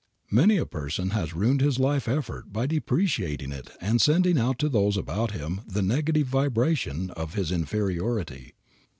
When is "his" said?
1.61-1.77, 7.35-7.51